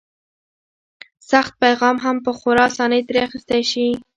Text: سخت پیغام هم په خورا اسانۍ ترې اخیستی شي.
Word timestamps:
سخت 1.31 1.53
پیغام 1.63 1.97
هم 2.05 2.15
په 2.25 2.31
خورا 2.37 2.63
اسانۍ 2.71 3.01
ترې 3.07 3.19
اخیستی 3.27 3.61
شي. 3.71 3.87